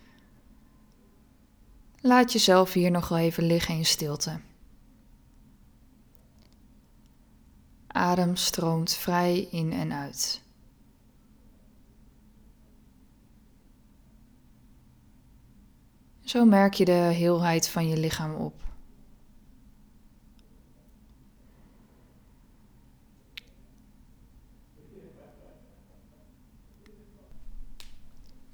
Laat 2.00 2.32
jezelf 2.32 2.74
hier 2.74 2.92
nog 2.92 3.08
wel 3.08 3.18
even 3.18 3.44
liggen 3.44 3.76
in 3.76 3.86
stilte. 3.86 4.40
Adem 7.88 8.36
stroomt 8.36 8.94
vrij 8.94 9.48
in 9.52 9.74
en 9.74 9.94
uit. 9.94 10.42
Zo 16.22 16.46
merk 16.46 16.74
je 16.74 16.86
de 16.86 16.92
heelheid 16.92 17.70
van 17.70 17.88
je 17.88 17.98
lichaam 17.98 18.36
op. 18.36 18.65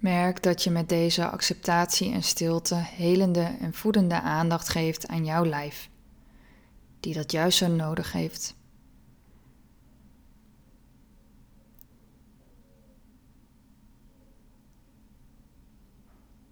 Merk 0.02 0.44
dat 0.44 0.64
je 0.64 0.70
met 0.70 0.90
deze 0.90 1.30
acceptatie 1.30 2.12
en 2.12 2.24
stilte 2.24 2.76
helende 2.76 3.58
en 3.60 3.74
voedende 3.74 4.22
aandacht 4.22 4.70
geeft 4.70 5.08
aan 5.08 5.26
jouw 5.26 5.46
lijf, 5.46 5.90
die 7.00 7.14
dat 7.14 7.32
juist 7.32 7.58
zo 7.58 7.68
nodig 7.68 8.12
heeft. 8.12 8.56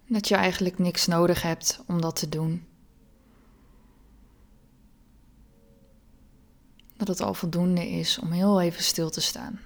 Dat 0.06 0.28
je 0.28 0.34
eigenlijk 0.34 0.78
niks 0.78 1.06
nodig 1.06 1.42
hebt 1.42 1.80
om 1.86 2.00
dat 2.00 2.16
te 2.16 2.28
doen. 2.28 2.66
Dat 6.96 7.08
het 7.08 7.20
al 7.20 7.34
voldoende 7.34 7.88
is 7.90 8.18
om 8.18 8.30
heel 8.30 8.60
even 8.60 8.82
stil 8.82 9.10
te 9.10 9.20
staan. 9.20 9.60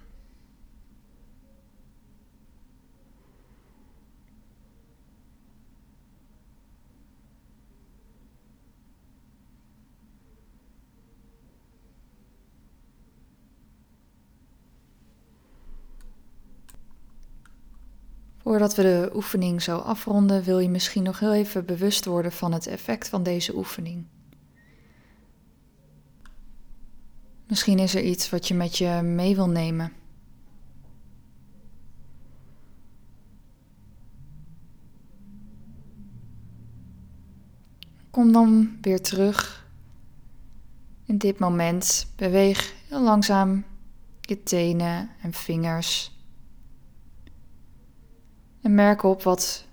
Voordat 18.45 18.75
we 18.75 18.83
de 18.83 19.11
oefening 19.15 19.63
zo 19.63 19.79
afronden, 19.79 20.43
wil 20.43 20.59
je 20.59 20.69
misschien 20.69 21.03
nog 21.03 21.19
heel 21.19 21.33
even 21.33 21.65
bewust 21.65 22.05
worden 22.05 22.33
van 22.33 22.53
het 22.53 22.67
effect 22.67 23.09
van 23.09 23.23
deze 23.23 23.57
oefening. 23.57 24.05
Misschien 27.47 27.79
is 27.79 27.95
er 27.95 28.03
iets 28.03 28.31
wat 28.31 28.49
je 28.49 28.55
met 28.55 28.79
je 28.79 29.01
mee 29.03 29.35
wil 29.35 29.49
nemen. 29.49 29.93
Kom 38.11 38.33
dan 38.33 38.79
weer 38.81 39.03
terug. 39.03 39.67
In 41.05 41.19
dit 41.19 41.39
moment 41.39 42.07
beweeg 42.17 42.75
heel 42.89 43.03
langzaam 43.03 43.65
je 44.21 44.43
tenen 44.43 45.11
en 45.23 45.33
vingers 45.33 46.14
en 48.65 48.75
merk 48.75 49.03
op 49.03 49.23
wat 49.23 49.65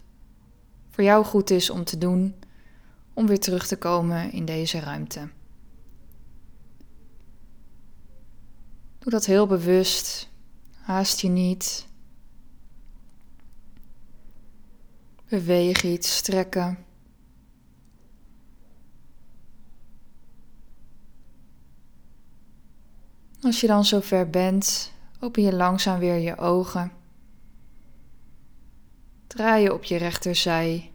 voor 0.89 1.04
jou 1.04 1.26
goed 1.26 1.50
is 1.50 1.70
om 1.70 1.84
te 1.84 1.98
doen 1.98 2.36
om 3.14 3.28
weer 3.28 3.39
terug 3.39 3.68
te 3.68 3.78
komen 3.78 4.32
in 4.32 4.46
deze 4.46 4.80
ruimte. 4.80 5.30
Doe 9.00 9.12
dat 9.12 9.26
heel 9.26 9.48
bewust. 9.48 10.30
Haast 10.74 11.20
je 11.20 11.28
niet. 11.28 11.88
Beweeg 15.30 15.84
iets, 15.84 16.16
strekken. 16.16 16.78
Als 23.42 23.62
je 23.62 23.68
dan 23.68 23.86
zover 23.86 24.30
bent, 24.30 24.92
open 25.20 25.44
je 25.44 25.54
langzaam 25.54 26.00
weer 26.00 26.18
je 26.18 26.38
ogen. 26.38 27.01
Draai 29.32 29.63
je 29.63 29.73
op 29.73 29.84
je 29.84 29.97
rechterzij. 29.97 30.91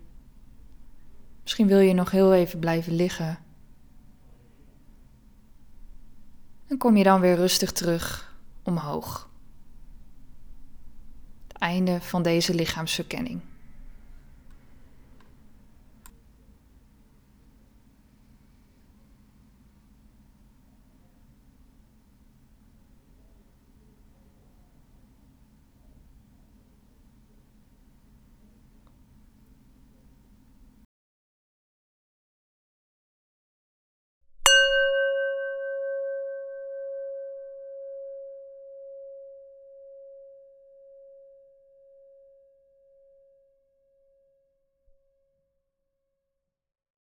Misschien 1.43 1.67
wil 1.67 1.79
je 1.79 1.93
nog 1.93 2.11
heel 2.11 2.35
even 2.35 2.59
blijven 2.59 2.95
liggen. 2.95 3.39
En 6.67 6.79
kom 6.79 6.97
je 6.97 7.05
dan 7.05 7.21
weer 7.21 7.37
rustig 7.37 7.73
terug 7.73 8.35
omhoog. 8.63 9.31
Het 11.49 11.59
einde 11.59 12.01
van 12.01 12.23
deze 12.23 12.55
lichaamsverkenning. 12.55 13.41